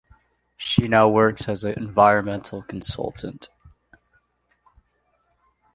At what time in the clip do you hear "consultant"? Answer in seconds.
2.63-3.49